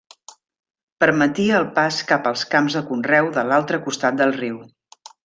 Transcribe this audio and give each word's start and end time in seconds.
Permetia 1.03 1.59
el 1.63 1.67
pas 1.75 1.99
cap 2.13 2.27
als 2.31 2.45
camps 2.57 2.79
de 2.79 2.83
conreu 2.91 3.29
de 3.39 3.45
l'altre 3.51 3.81
costat 3.89 4.19
del 4.23 4.35
riu. 4.43 4.57